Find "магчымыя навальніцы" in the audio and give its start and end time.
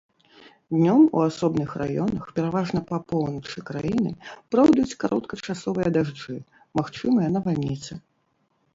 6.81-7.93